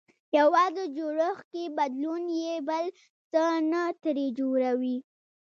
[0.37, 2.85] يوازې جوړښت کې بدلون يې بل
[3.31, 4.97] څه نه ترې جوړوي.